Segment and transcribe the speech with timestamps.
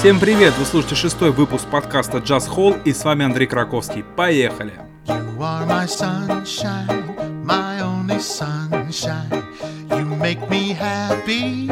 [0.00, 0.54] Всем привет!
[0.58, 4.02] Вы слушаете шестой выпуск подкаста Jazz Hall и с вами Андрей Краковский.
[4.02, 4.72] Поехали!
[5.04, 9.44] You are my sunshine, my only sunshine.
[9.90, 11.68] You make me happy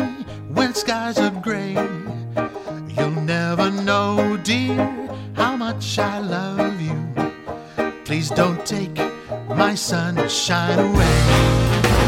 [0.50, 1.72] when skies are gray.
[2.90, 4.76] You'll never know, dear,
[5.34, 6.98] how much I love you.
[8.04, 9.00] Please don't take
[9.56, 12.07] my sunshine away.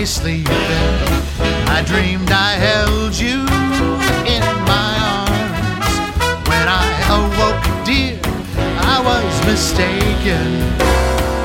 [0.00, 0.06] I
[1.68, 3.44] I dreamed I held you
[4.24, 6.48] in my arms.
[6.48, 6.88] When I
[7.20, 8.18] awoke, dear,
[8.80, 10.48] I was mistaken,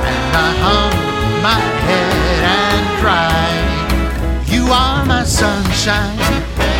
[0.07, 0.95] and I hung
[1.43, 4.47] my head and cried.
[4.47, 6.15] You are my sunshine,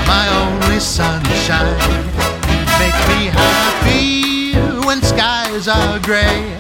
[0.08, 1.76] my only sunshine.
[2.56, 4.54] You make me happy
[4.88, 6.58] when skies are gray.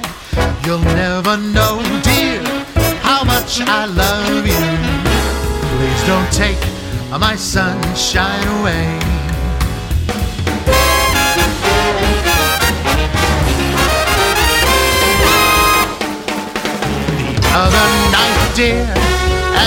[0.65, 2.43] You'll never know, dear,
[2.99, 5.04] how much I love you.
[5.85, 6.59] Please don't take
[7.11, 8.99] my sunshine away.
[17.37, 18.93] The other night, dear,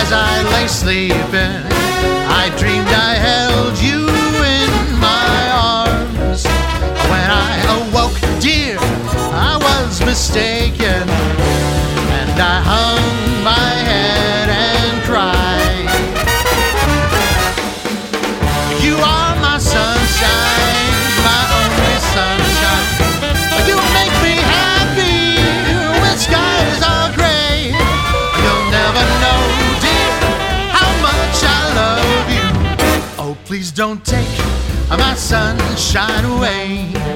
[0.00, 1.62] as I lay sleeping,
[2.42, 4.08] I dreamed I held you
[4.58, 6.44] in my arms.
[7.12, 11.07] When I awoke, dear, I was mistaken,
[33.78, 34.27] don't take
[34.91, 37.07] my sunshine away.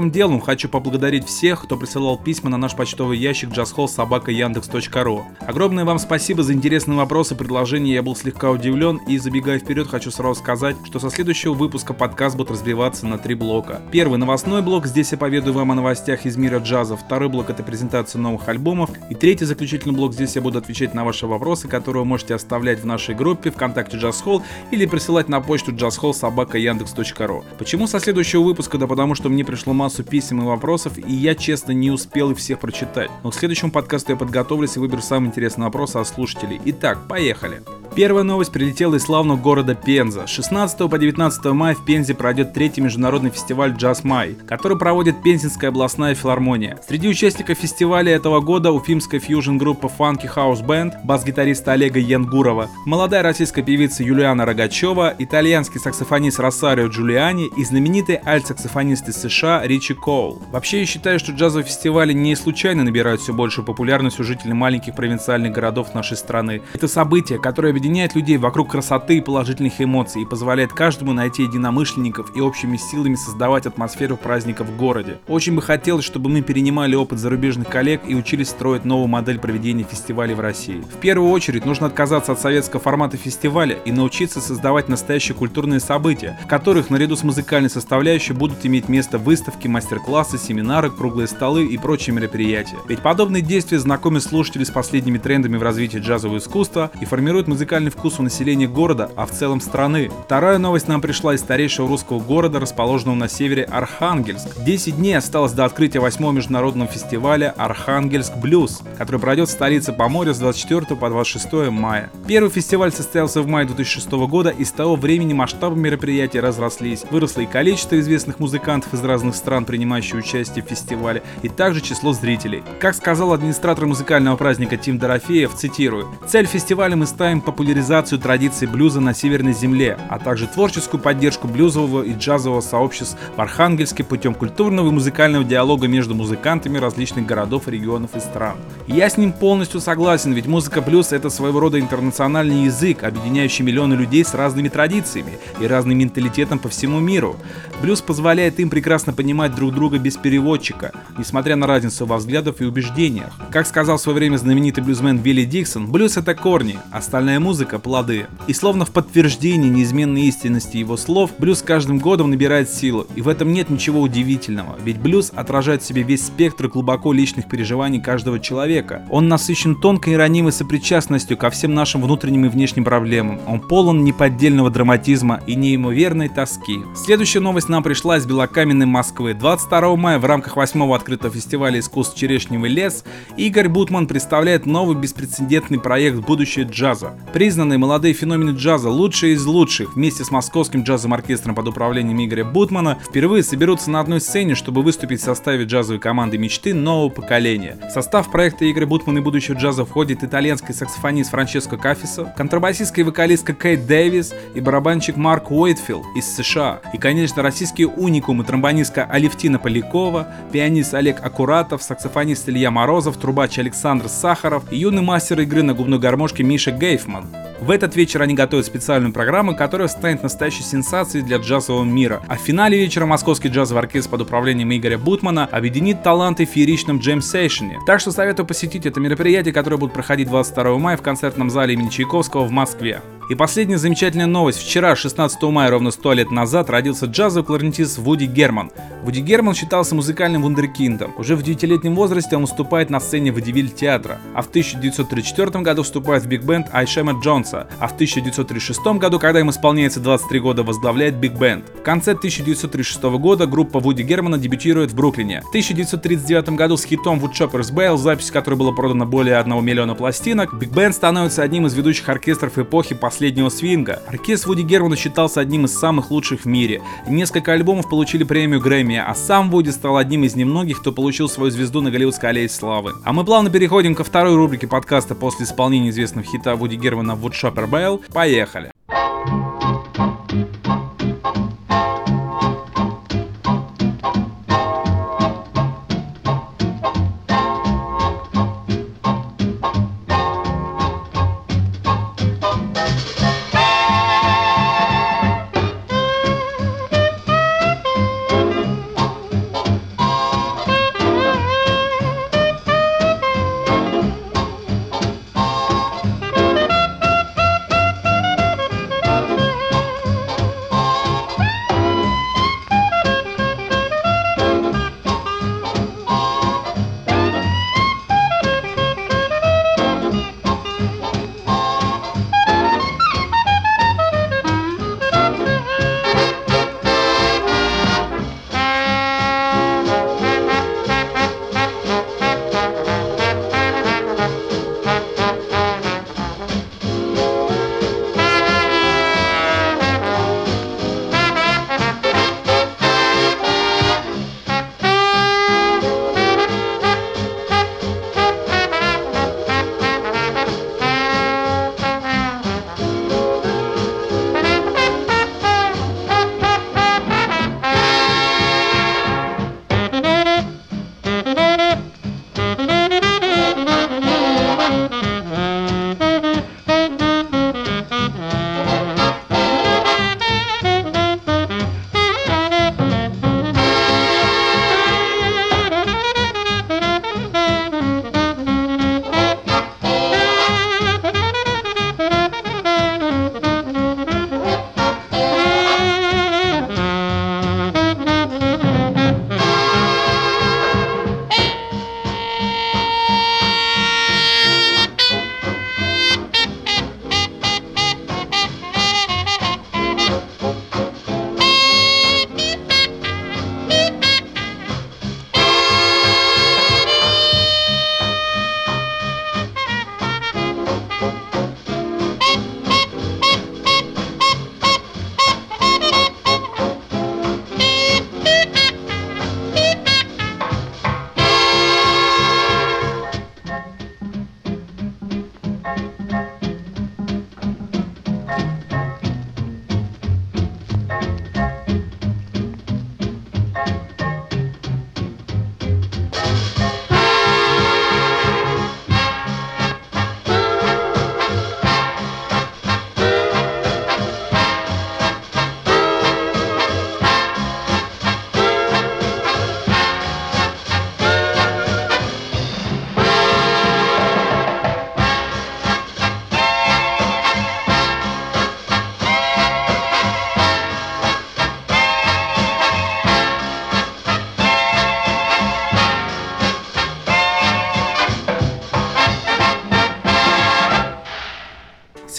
[0.00, 5.24] Первым делом хочу поблагодарить всех, кто присылал письма на наш почтовый ящик jazzhall.sobaka.yandex.ru.
[5.40, 10.10] Огромное вам спасибо за интересные вопросы, предложения, я был слегка удивлен и забегая вперед хочу
[10.10, 13.82] сразу сказать, что со следующего выпуска подкаст будет разбиваться на три блока.
[13.92, 17.62] Первый новостной блок, здесь я поведаю вам о новостях из мира джаза, второй блок это
[17.62, 22.04] презентация новых альбомов и третий заключительный блок, здесь я буду отвечать на ваши вопросы, которые
[22.04, 27.44] вы можете оставлять в нашей группе ВКонтакте Jazz Hall или присылать на почту jazzhall.sobaka.yandex.ru.
[27.58, 28.78] Почему со следующего выпуска?
[28.78, 32.38] Да потому что мне пришло массу писем и вопросов, и я, честно, не успел их
[32.38, 33.10] всех прочитать.
[33.22, 36.60] Но к следующему подкасту я подготовлюсь и выберу самые интересные вопросы от слушателей.
[36.64, 37.62] Итак, поехали!
[37.94, 40.26] Первая новость прилетела из славного города Пенза.
[40.26, 45.22] С 16 по 19 мая в Пензе пройдет третий международный фестиваль «Джаз Май», который проводит
[45.24, 46.78] Пензенская областная филармония.
[46.86, 53.62] Среди участников фестиваля этого года уфимская фьюжн-группа Funky House Band, бас-гитариста Олега Янгурова, молодая российская
[53.62, 60.42] певица Юлиана Рогачева, итальянский саксофонист Росарио Джулиани и знаменитый альт-саксофонист из США Ричи Коул.
[60.50, 64.96] Вообще я считаю, что джазовые фестивали не случайно набирают все большую популярность у жителей маленьких
[64.96, 66.62] провинциальных городов нашей страны.
[66.74, 72.36] Это событие, которое объединяет людей вокруг красоты и положительных эмоций и позволяет каждому найти единомышленников
[72.36, 75.20] и общими силами создавать атмосферу праздника в городе.
[75.28, 79.84] Очень бы хотелось, чтобы мы перенимали опыт зарубежных коллег и учились строить новую модель проведения
[79.84, 80.80] фестивалей в России.
[80.80, 86.36] В первую очередь нужно отказаться от советского формата фестиваля и научиться создавать настоящие культурные события,
[86.42, 91.78] в которых наряду с музыкальной составляющей будут иметь место выставки, мастер-классы, семинары, круглые столы и
[91.78, 92.76] прочие мероприятия.
[92.88, 97.90] Ведь подобные действия знакомят слушателей с последними трендами в развитии джазового искусства и формируют музыкальный
[97.90, 100.10] вкус у населения города, а в целом страны.
[100.24, 104.62] Вторая новость нам пришла из старейшего русского города, расположенного на севере Архангельск.
[104.64, 110.32] 10 дней осталось до открытия 8 международного фестиваля Архангельск Блюз, который пройдет в столице Поморья
[110.32, 112.10] с 24 по 26 мая.
[112.26, 117.04] Первый фестиваль состоялся в мае 2006 года и с того времени масштабы мероприятия разрослись.
[117.10, 122.12] Выросло и количество известных музыкантов из разных стран, принимающих участие в фестивале, и также число
[122.12, 122.62] зрителей.
[122.78, 129.00] Как сказал администратор музыкального праздника Тим Дорофеев, цитирую, «Цель фестиваля мы ставим популяризацию традиций блюза
[129.00, 134.88] на Северной Земле, а также творческую поддержку блюзового и джазового сообществ в Архангельске путем культурного
[134.88, 138.56] и музыкального диалога между музыкантами различных городов, регионов и стран.
[138.86, 143.94] Я с ним полностью согласен, ведь музыка блюз это своего рода интернациональный язык, объединяющий миллионы
[143.94, 147.36] людей с разными традициями и разным менталитетом по всему миру.
[147.82, 152.64] Блюз позволяет им прекрасно понимать друг друга без переводчика, несмотря на разницу во взглядах и
[152.64, 153.32] убеждениях.
[153.50, 158.26] Как сказал в свое время знаменитый блюзмен Вилли Диксон, блюз это корни, остальная музыка– плоды.
[158.46, 163.28] И словно в подтверждении неизменной истинности его слов, блюз каждым годом набирает силу, и в
[163.28, 168.38] этом нет ничего удивительного, ведь блюз отражает в себе весь спектр глубоко личных переживаний каждого
[168.38, 169.06] человека.
[169.10, 173.40] Он насыщен тонкой и ранимой сопричастностью ко всем нашим внутренним и внешним проблемам.
[173.46, 176.80] Он полон неподдельного драматизма и неимоверной тоски.
[176.94, 179.29] Следующая новость нам пришла из Белокаменной Москвы.
[179.34, 183.04] 22 мая в рамках 8 открытого фестиваля искусств «Черешневый лес»
[183.36, 187.12] Игорь Бутман представляет новый беспрецедентный проект «Будущее джаза».
[187.32, 192.44] Признанные молодые феномены джаза, лучшие из лучших, вместе с московским джазовым оркестром под управлением Игоря
[192.44, 197.78] Бутмана, впервые соберутся на одной сцене, чтобы выступить в составе джазовой команды мечты нового поколения.
[197.88, 203.54] В состав проекта Игоря Бутмана и будущего джаза входит итальянский саксофонист Франческо Кафисо, контрабасистская вокалистка
[203.54, 206.80] Кейт Дэвис и барабанщик Марк Уэйтфилд из США.
[206.92, 214.08] И, конечно, российские уникумы тромбонистка Алевтина Полякова, пианист Олег Акуратов, саксофонист Илья Морозов, трубач Александр
[214.08, 217.26] Сахаров и юный мастер игры на губной гармошке Миша Гейфман.
[217.60, 222.22] В этот вечер они готовят специальную программу, которая станет настоящей сенсацией для джазового мира.
[222.28, 227.00] А в финале вечера московский джазовый оркестр под управлением Игоря Бутмана объединит таланты в фееричном
[227.00, 227.78] джем-сейшене.
[227.86, 231.90] Так что советую посетить это мероприятие, которое будет проходить 22 мая в концертном зале имени
[231.90, 233.02] Чайковского в Москве.
[233.30, 234.58] И последняя замечательная новость.
[234.60, 238.72] Вчера, 16 мая, ровно 100 лет назад, родился джазовый кларнетист Вуди Герман.
[239.04, 241.14] Вуди Герман считался музыкальным вундеркиндом.
[241.16, 246.24] Уже в 9-летнем возрасте он выступает на сцене Водивиль театра, а в 1934 году вступает
[246.24, 251.64] в биг-бенд Айшема Джонса, а в 1936 году, когда им исполняется 23 года, возглавляет биг-бенд.
[251.78, 255.42] В конце 1936 года группа Вуди Германа дебютирует в Бруклине.
[255.42, 260.52] В 1939 году с хитом Woodchopper's Bell, запись которой была продана более 1 миллиона пластинок,
[260.58, 264.02] биг-бенд становится одним из ведущих оркестров эпохи последних последнего свинга.
[264.08, 266.80] Оркестр Вуди Германа считался одним из самых лучших в мире.
[267.06, 271.50] Несколько альбомов получили премию Грэмми, а сам Вуди стал одним из немногих, кто получил свою
[271.50, 272.94] звезду на Голливудской аллее славы.
[273.04, 277.68] А мы плавно переходим ко второй рубрике подкаста после исполнения известного хита Вуди Германа Woodshopper
[277.68, 278.00] Bell.
[278.10, 278.70] Поехали!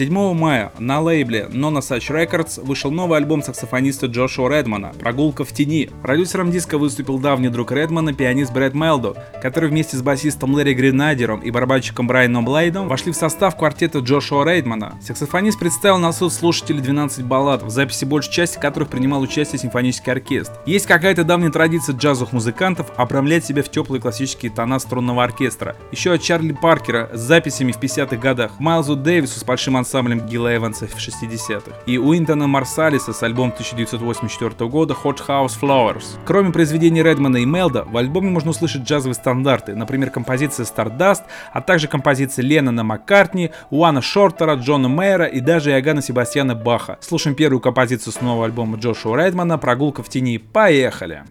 [0.01, 5.51] 7 мая на лейбле Nona Such Records вышел новый альбом саксофониста Джошуа Редмана «Прогулка в
[5.51, 5.91] тени».
[6.01, 11.41] Продюсером диска выступил давний друг Редмана, пианист Брэд Мелдо, который вместе с басистом Лэри Гренадером
[11.41, 14.97] и барабанщиком Брайаном Блейдом вошли в состав квартета Джошуа Рейдмана.
[15.03, 20.11] Саксофонист представил на суд слушателей 12 баллад, в записи большей части которых принимал участие симфонический
[20.11, 20.55] оркестр.
[20.65, 25.75] Есть какая-то давняя традиция джазовых музыкантов обрамлять себя в теплые классические тона струнного оркестра.
[25.91, 29.90] Еще от Чарли Паркера с записями в 50-х годах, Майлзу Дэвису с большим ансамблем
[30.25, 36.17] Гилла Эванса в 60-х и Уинтона Марсалиса с альбомом 1984 года Hot House Flowers.
[36.25, 41.61] Кроме произведений Редмана и Мелда, в альбоме можно услышать джазовые стандарты, например, композиция Stardust, а
[41.61, 46.97] также композиции Леннона Маккартни, Уана Шортера, Джона Мэйра и даже Иоганна Себастьяна Баха.
[47.01, 50.37] Слушаем первую композицию с нового альбома Джошуа Редмана «Прогулка в тени».
[50.37, 51.23] Поехали!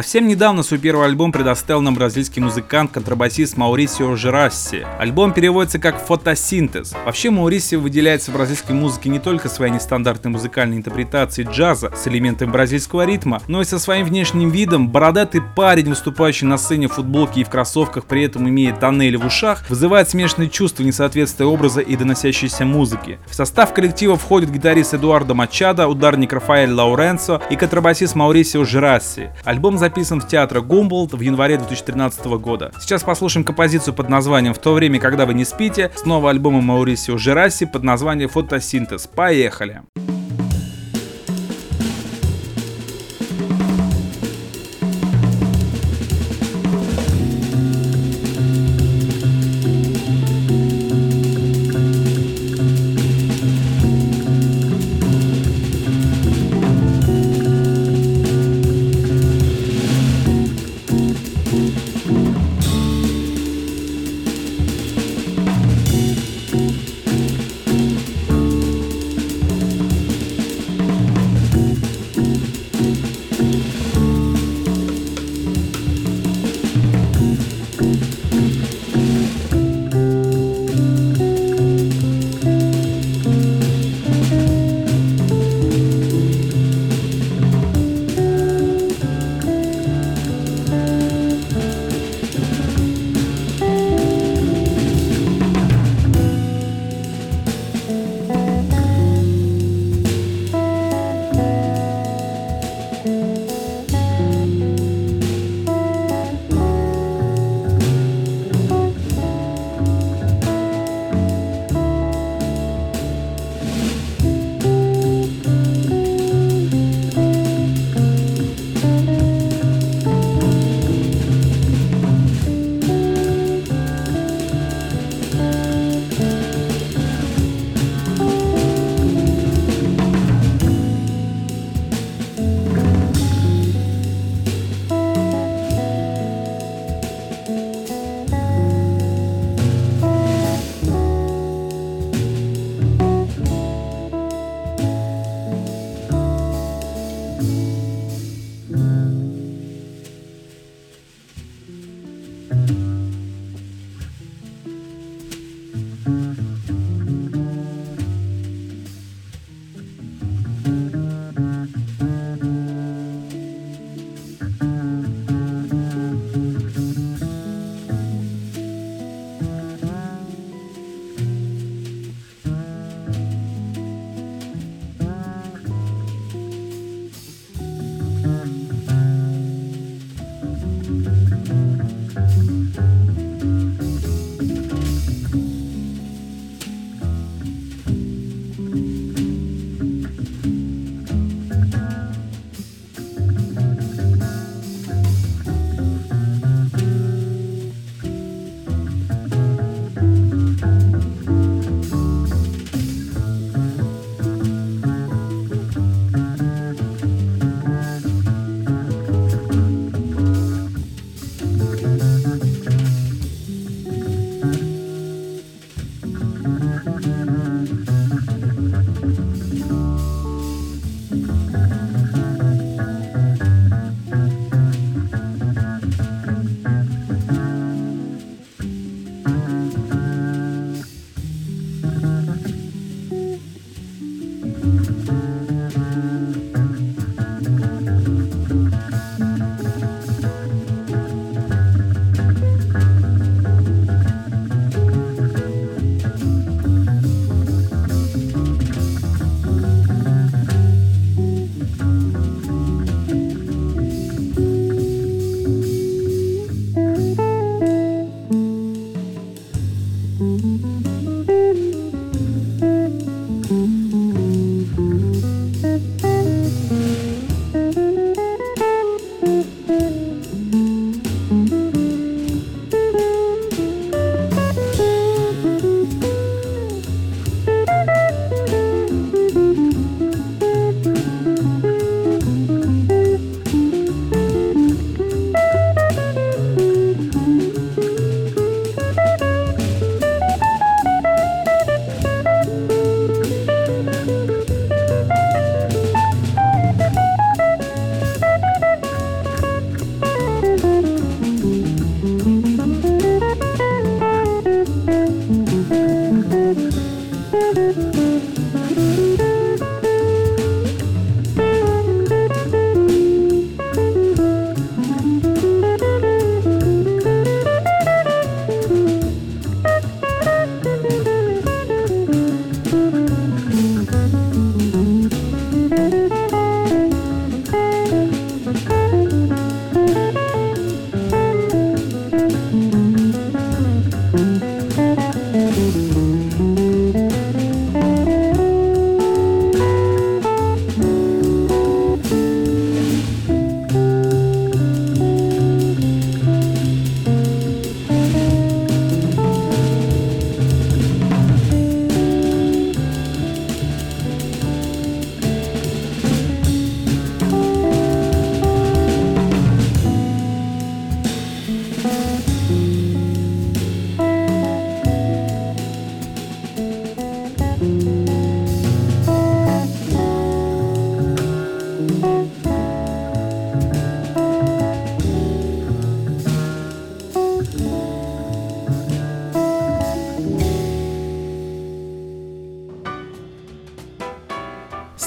[0.00, 4.86] Совсем недавно свой первый альбом предоставил нам бразильский музыкант, контрабасист Маурисио Жерасси.
[4.98, 6.94] Альбом переводится как «фотосинтез».
[7.04, 12.50] Вообще Маурисио выделяется в бразильской музыке не только своей нестандартной музыкальной интерпретацией джаза с элементами
[12.50, 14.88] бразильского ритма, но и со своим внешним видом.
[14.88, 19.26] Бородатый парень, выступающий на сцене в футболке и в кроссовках, при этом имея тоннели в
[19.26, 23.18] ушах, вызывает смешанные чувства несоответствия образа и доносящейся музыки.
[23.26, 29.28] В состав коллектива входит гитарист Эдуардо Мачадо, ударник Рафаэль Лауренцо и контрабасист Маурисио Жерасси.
[29.44, 32.72] Альбом записан в театре Гумболд в январе 2013 года.
[32.80, 37.18] Сейчас послушаем композицию под названием «В то время, когда вы не спите», снова альбома Маурисио
[37.18, 39.06] Жерасси под названием «Фотосинтез».
[39.06, 39.82] Поехали!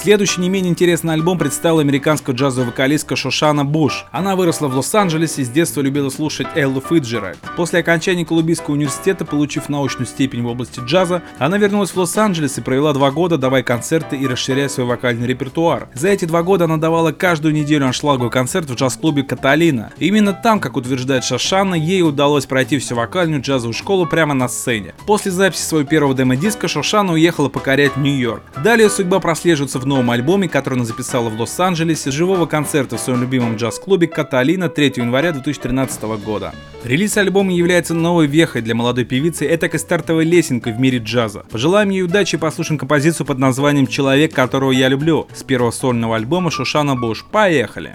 [0.04, 4.04] Следующий не менее интересный альбом представил американская джазовая вокалистка Шошана Буш.
[4.12, 7.38] Она выросла в Лос-Анджелесе и с детства любила слушать Эллу Фиджеральд.
[7.56, 12.60] После окончания Колумбийского университета, получив научную степень в области джаза, она вернулась в Лос-Анджелес и
[12.60, 15.88] провела два года, давая концерты и расширяя свой вокальный репертуар.
[15.94, 19.90] За эти два года она давала каждую неделю аншлаговый концерт в джаз-клубе Каталина.
[19.98, 24.48] И именно там, как утверждает Шошана, ей удалось пройти всю вокальную джазовую школу прямо на
[24.48, 24.92] сцене.
[25.06, 28.42] После записи своего первого демо-диска Шошана уехала покорять Нью-Йорк.
[28.62, 33.20] Далее судьба прослеживается в новом альбоме, который она записала в Лос-Анджелесе, живого концерта в своем
[33.20, 36.52] любимом джаз-клубе Каталина 3 января 2013 года.
[36.82, 41.44] Релиз альбома является новой вехой для молодой певицы, этакой стартовой лесенкой в мире джаза.
[41.48, 46.16] Пожелаем ей удачи и послушаем композицию под названием «Человек, которого я люблю» с первого сольного
[46.16, 47.24] альбома Шушана Буш.
[47.30, 47.94] Поехали!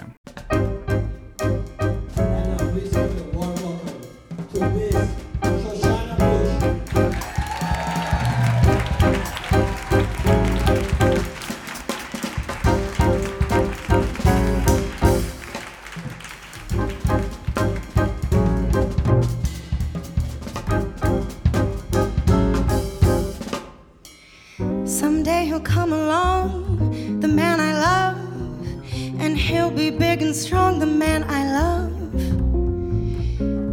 [30.30, 32.14] and strong, the man I love.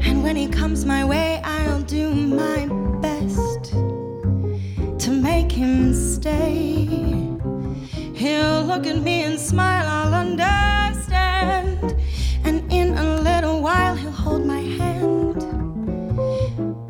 [0.08, 2.66] And when he comes my way, I'll do my
[3.00, 3.74] best
[5.04, 6.88] to make him stay.
[8.16, 11.96] He'll look at me and smile, I'll understand.
[12.44, 15.44] And in a little while, he'll hold my hand.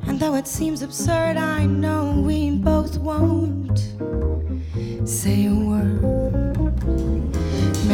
[0.07, 3.79] And though it seems absurd, I know we both won't
[5.05, 6.56] say a word.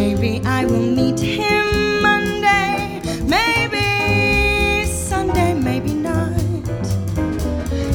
[0.06, 6.38] Maybe I will meet him Monday, maybe Sunday, maybe not.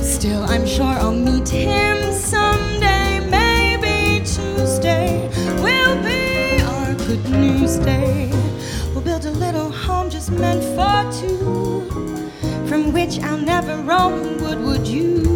[0.03, 5.29] Still, I'm sure I'll meet him someday, maybe Tuesday
[5.63, 8.31] will be our good news day.
[8.95, 12.31] We'll build a little home just meant for two,
[12.69, 14.41] from which I'll never roam.
[14.43, 15.27] Would would you?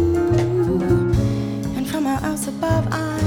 [1.77, 3.22] And from our house above, I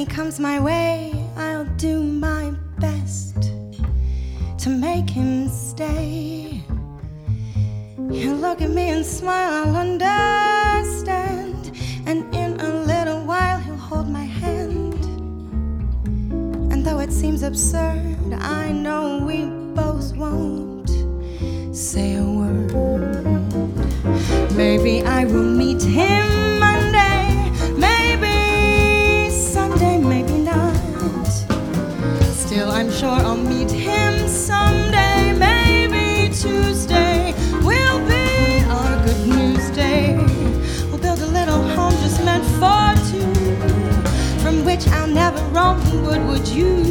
[0.00, 3.52] He comes my way, I'll do my best
[4.56, 6.62] to make him stay.
[8.10, 11.72] He'll look at me and smile, I'll understand.
[12.06, 15.04] And in a little while, he'll hold my hand.
[16.72, 20.88] And though it seems absurd, I know we both won't
[21.76, 22.72] say a word.
[24.56, 25.49] Maybe I will
[46.52, 46.89] you.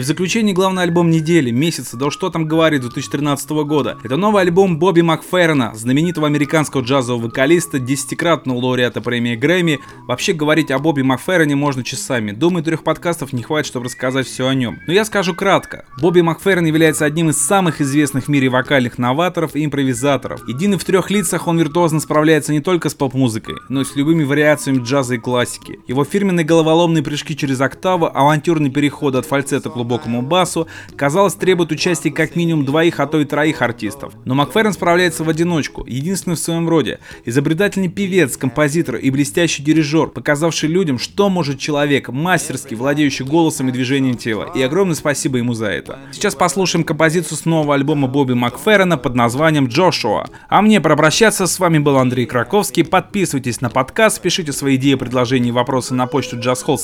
[0.00, 3.98] В заключении главный альбом недели, месяца, да что там говорит, 2013 года.
[4.02, 9.78] Это новый альбом Бобби Макферрена, знаменитого американского джазового вокалиста, десятикратного лауреата премии Грэмми.
[10.08, 12.32] Вообще говорить о Бобби Макферрене можно часами.
[12.32, 14.78] Думаю, трех подкастов не хватит, чтобы рассказать все о нем.
[14.86, 15.84] Но я скажу кратко.
[16.00, 20.48] Бобби Макферрен является одним из самых известных в мире вокальных новаторов и импровизаторов.
[20.48, 24.24] Единый в трех лицах он виртуозно справляется не только с поп-музыкой, но и с любыми
[24.24, 25.78] вариациями джаза и классики.
[25.86, 31.72] Его фирменные головоломные прыжки через октавы, авантюрный переход от фальцета к глубокому басу, казалось, требуют
[31.72, 34.14] участия как минимум двоих, а то и троих артистов.
[34.24, 37.00] Но Макферрен справляется в одиночку, единственный в своем роде.
[37.24, 43.72] Изобретательный певец, композитор и блестящий дирижер, показавший людям, что может человек, мастерски владеющий голосом и
[43.72, 44.52] движением тела.
[44.54, 45.98] И огромное спасибо ему за это.
[46.12, 50.28] Сейчас послушаем композицию с нового альбома Бобби Макферрена под названием «Джошуа».
[50.48, 52.84] А мне пропрощаться, с вами был Андрей Краковский.
[52.84, 56.78] Подписывайтесь на подкаст, пишите свои идеи, предложения и вопросы на почту jazzhall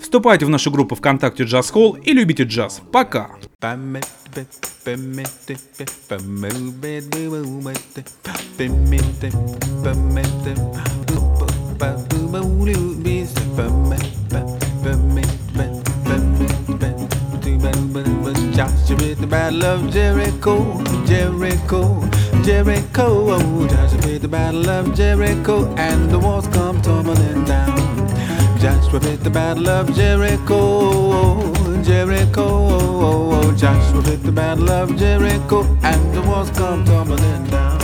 [0.00, 2.81] вступайте в нашу группу ВКонтакте Jazz Hall и любите джаз.
[2.91, 3.29] Пока!
[18.57, 22.01] Joshua with the battle of Jericho, Jericho,
[22.43, 23.05] Jericho.
[23.35, 28.00] Oh, Joshua with the battle of Jericho, and the walls come tumbling down.
[28.62, 33.52] Joshua with the battle of Jericho, Jericho.
[33.56, 37.80] Joshua with the battle of Jericho, and the walls come tumbling down.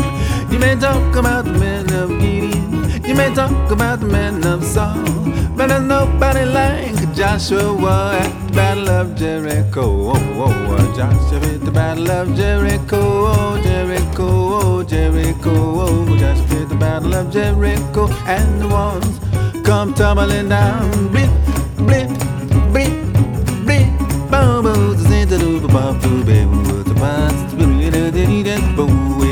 [0.53, 4.63] You may talk about the men of Gideon, you may talk about the men of
[4.63, 5.03] Saul,
[5.57, 10.15] but there's nobody like Joshua at the battle of Jericho.
[10.95, 13.61] Joshua at the battle of Jericho.
[13.63, 16.07] Jericho, Jericho.
[16.17, 18.07] Joshua at the battle of Jericho.
[18.27, 19.19] And the walls
[19.69, 20.91] come tumbling down.
[21.09, 21.31] Blip,
[21.77, 22.09] blip,
[22.73, 22.91] blip,
[23.67, 23.87] blip.
[24.31, 27.53] Boom, boom, the center of the bomb to be with the bombs.
[27.53, 29.29] Boom, boom, boom, boom,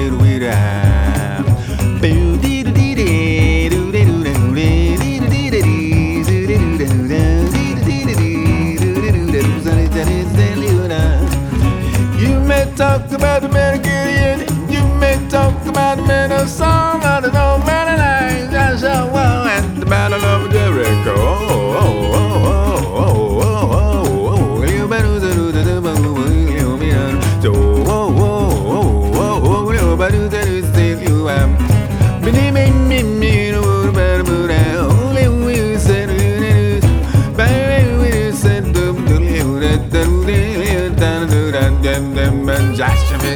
[12.77, 14.41] talk about the man of Gideon.
[14.71, 17.06] You may talk about the man of song.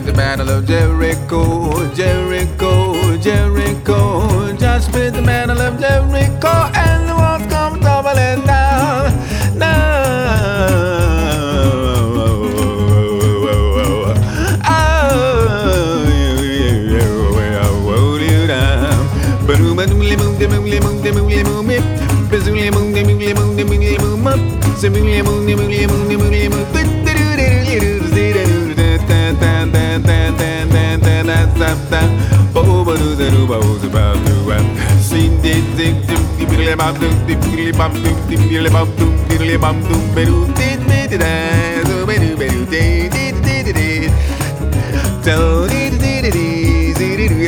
[0.01, 4.57] In the battle of Jericho, Jericho, Jericho.
[4.57, 6.60] Joshua in the battle of Jericho,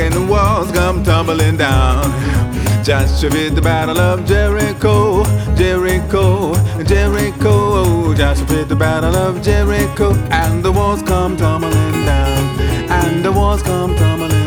[0.02, 2.02] and the walls come tumbling down.
[2.82, 6.54] Joshua fit the battle of Jericho, Jericho,
[6.84, 8.14] Jericho.
[8.14, 13.62] Joshua fit the battle of Jericho, and the walls come tumbling down, and the walls
[13.62, 14.41] come tumbling.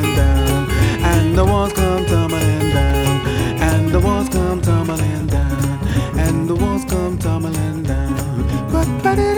[9.06, 9.35] பட